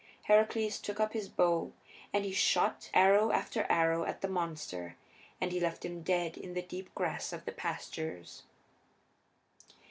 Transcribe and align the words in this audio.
Heracles 0.23 0.79
took 0.79 0.99
up 0.99 1.13
his 1.13 1.29
bow 1.29 1.73
and 2.11 2.25
he 2.25 2.31
shot 2.33 2.89
arrow 2.91 3.31
after 3.31 3.67
arrow 3.69 4.03
at 4.03 4.21
the 4.21 4.27
monster, 4.27 4.95
and 5.39 5.51
he 5.51 5.59
left 5.59 5.85
him 5.85 6.01
dead 6.01 6.37
in 6.37 6.55
the 6.55 6.63
deep 6.63 6.95
grass 6.95 7.31
of 7.31 7.45
the 7.45 7.51
pastures. 7.51 8.41